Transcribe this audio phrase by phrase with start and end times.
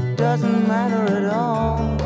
[0.00, 1.99] It doesn't matter at all.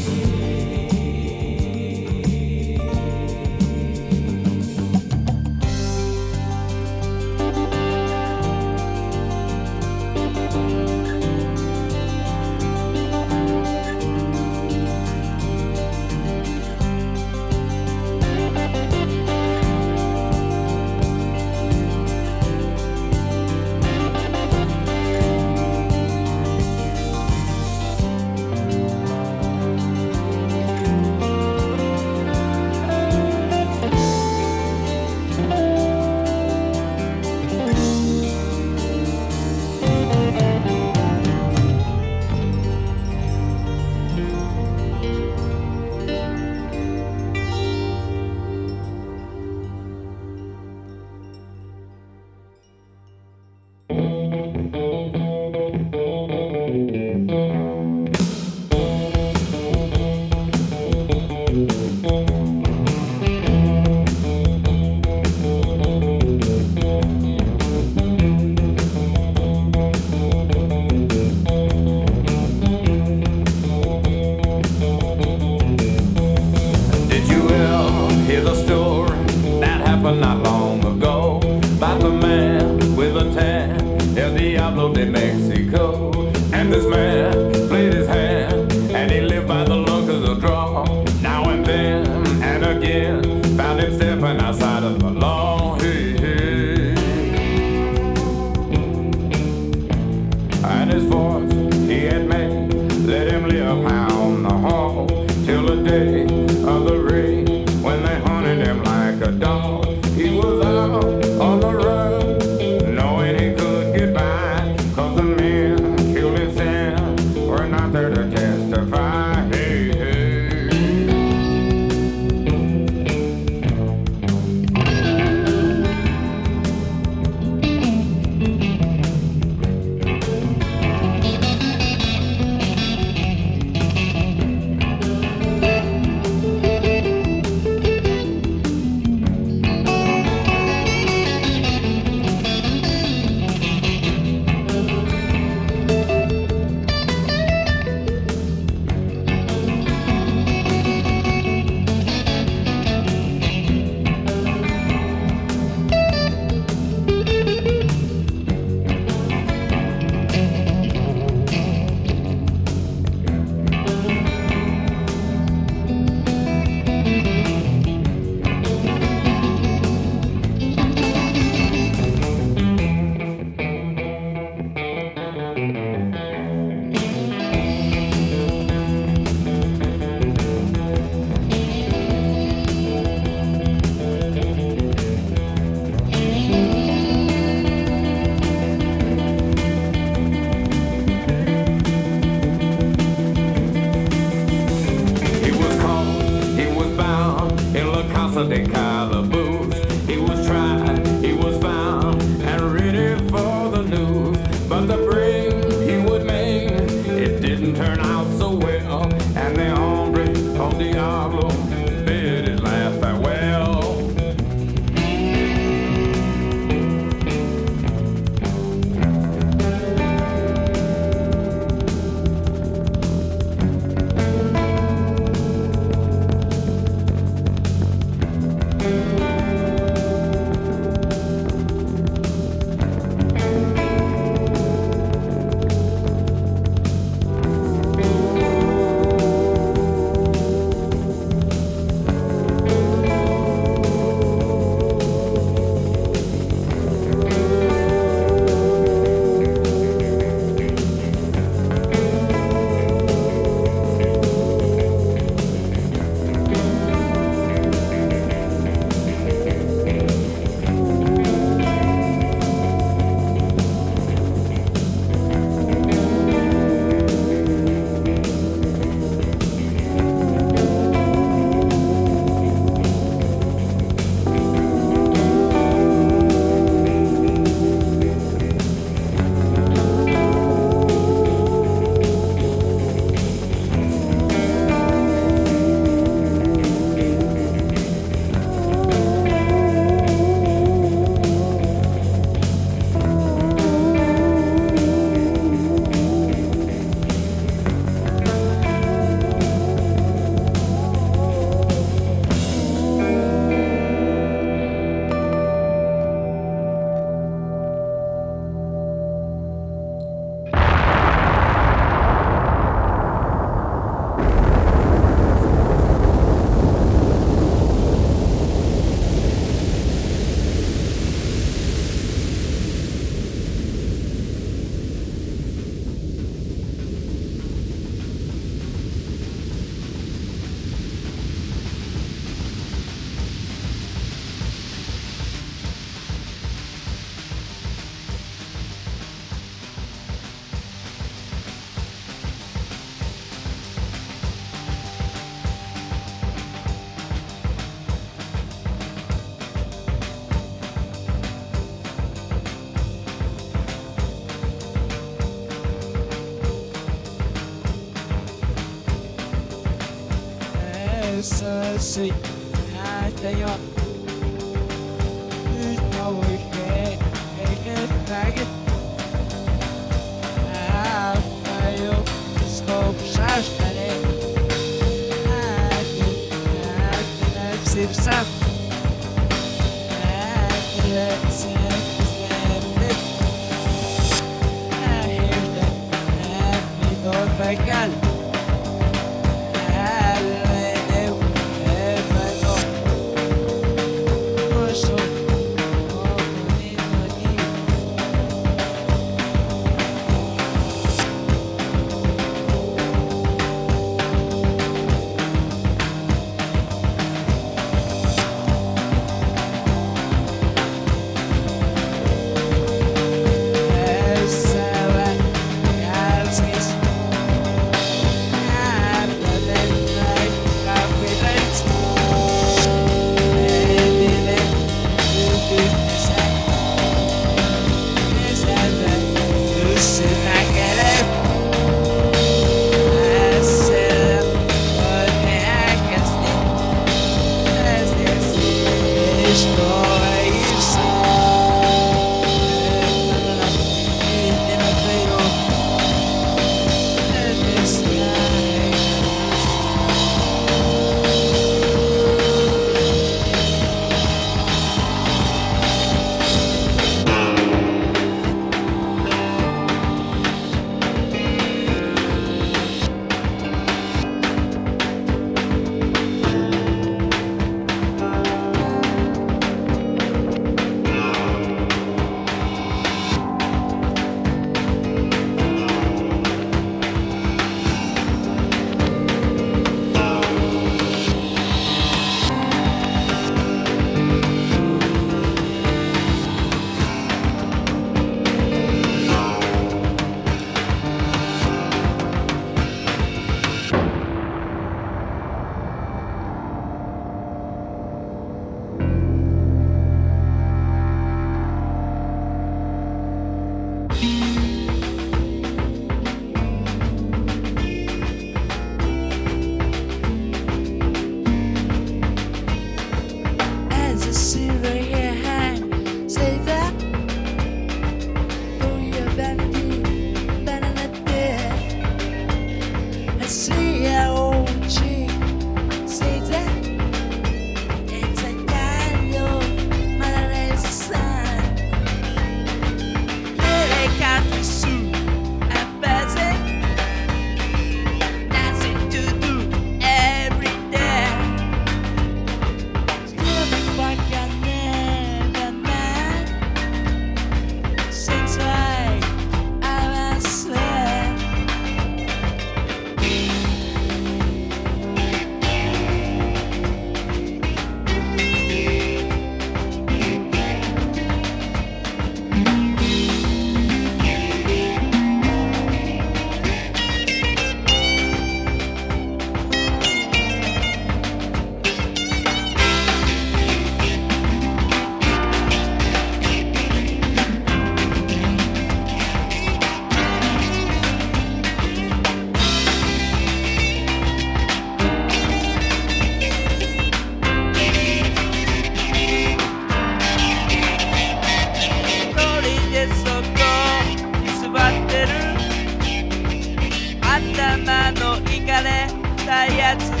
[599.49, 600.00] yeah,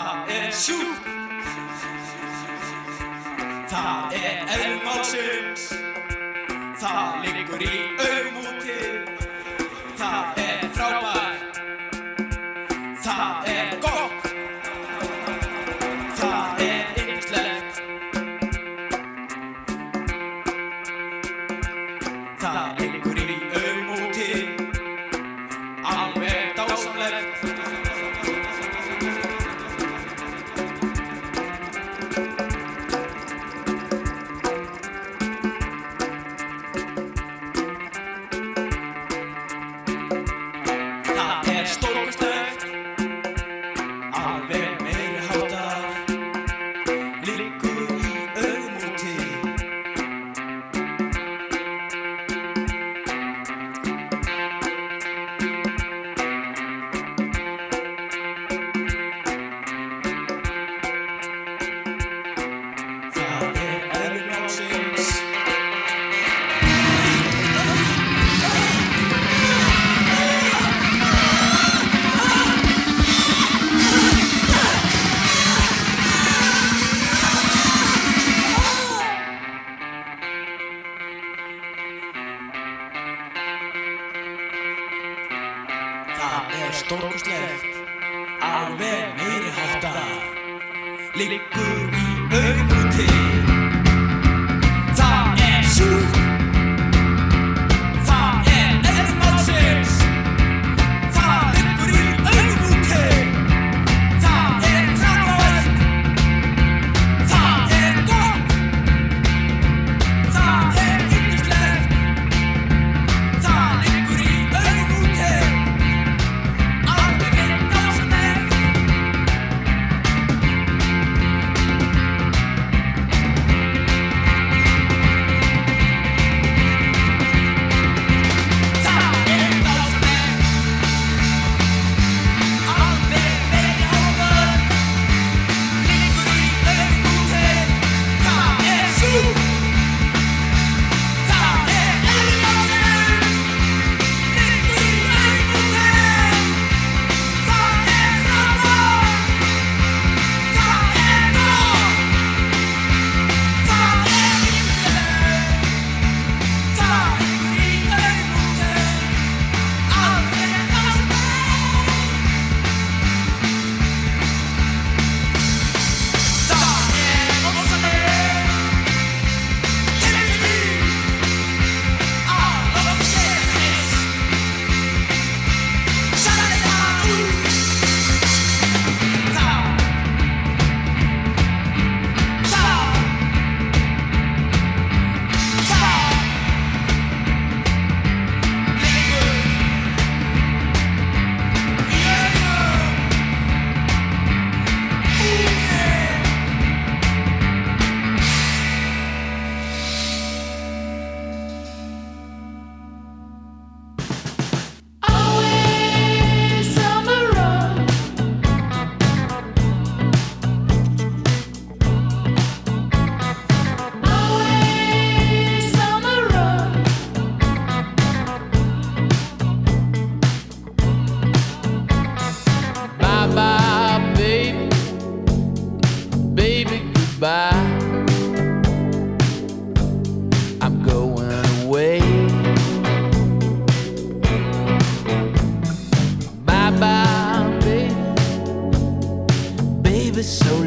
[0.00, 1.08] Það er sjúk.
[3.68, 5.66] Það er elmálsins
[6.80, 8.09] Það liggur í auð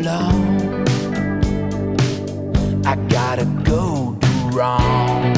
[0.01, 0.85] long.
[2.85, 5.32] I gotta go do wrong.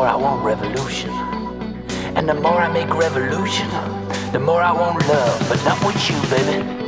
[0.00, 1.10] More I want revolution.
[2.16, 3.68] And the more I make revolution,
[4.32, 6.79] the more I want love, but not with you, baby.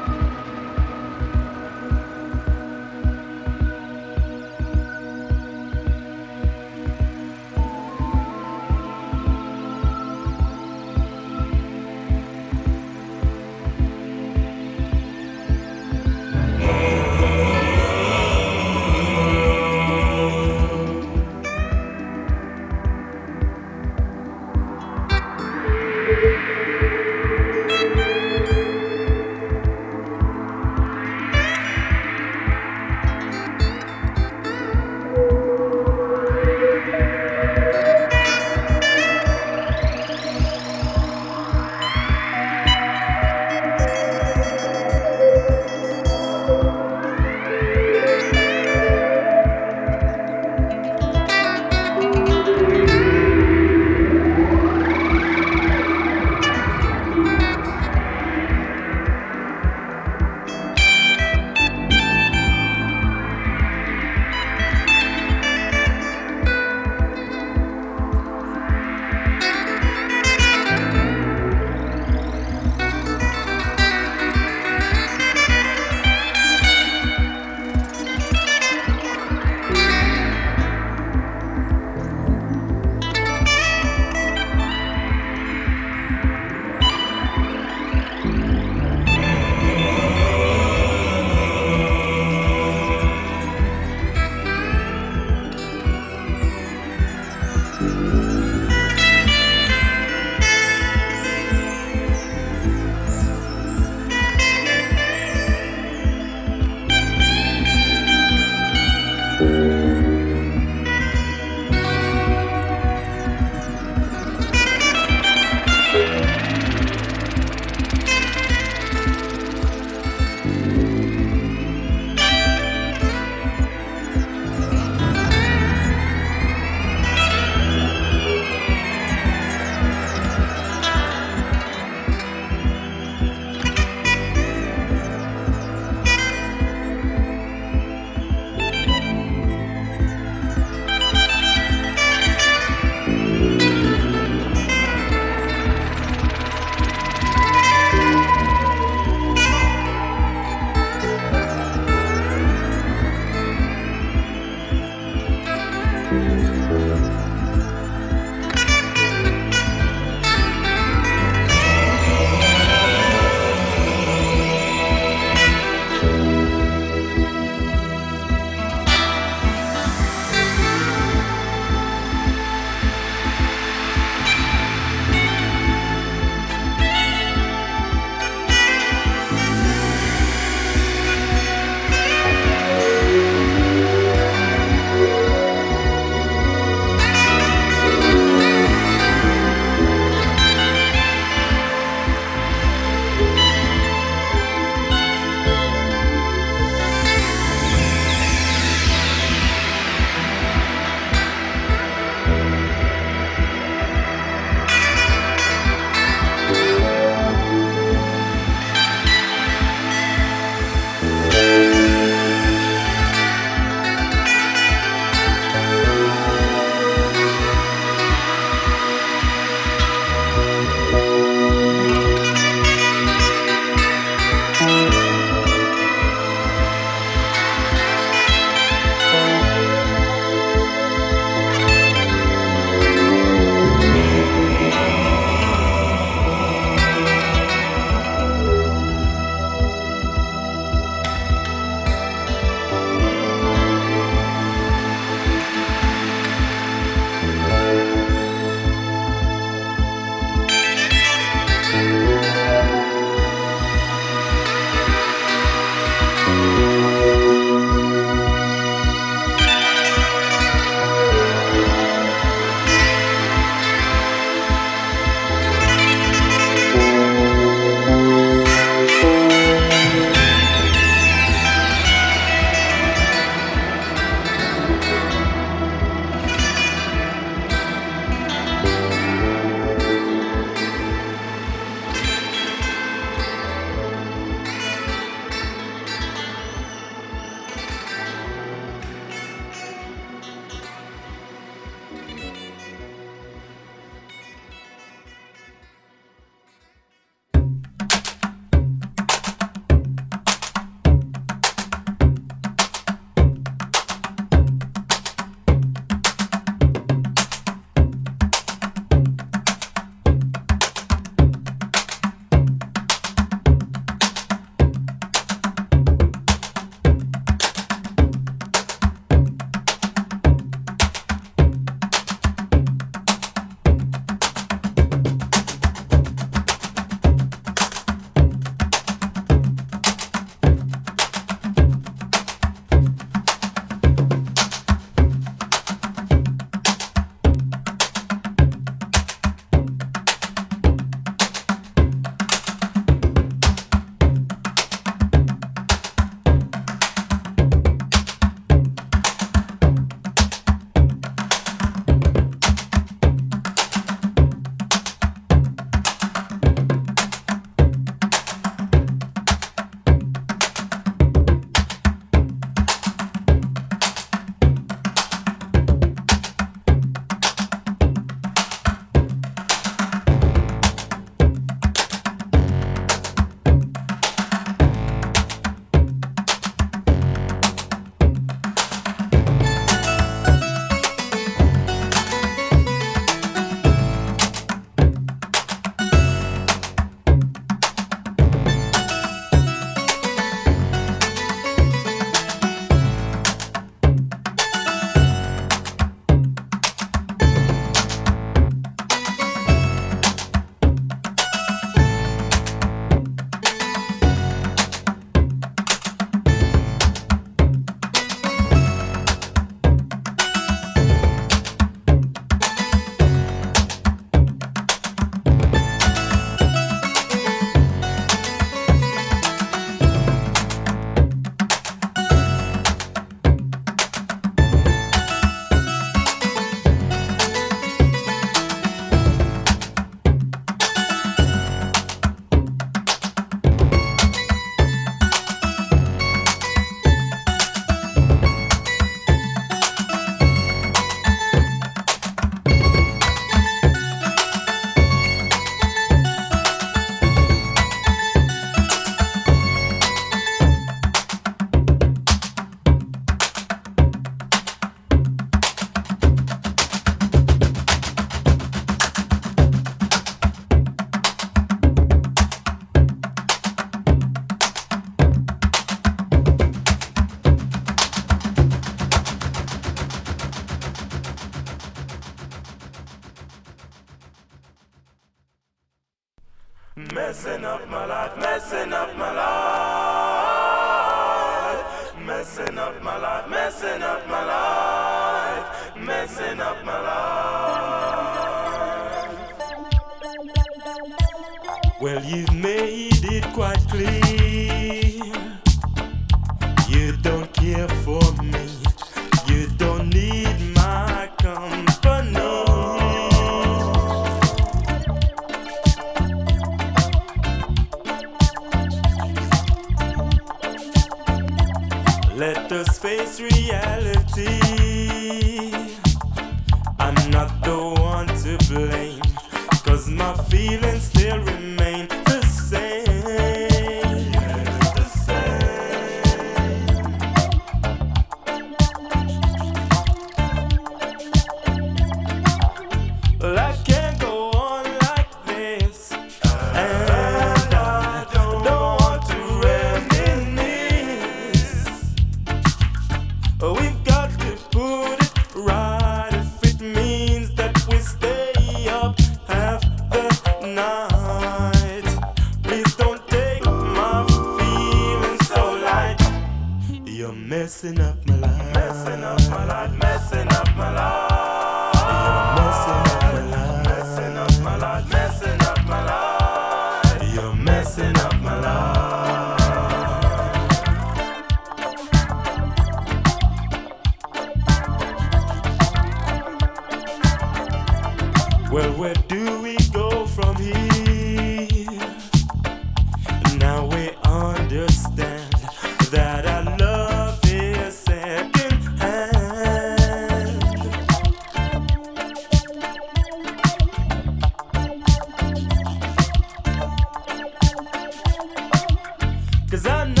[599.51, 600.00] Cause I'm not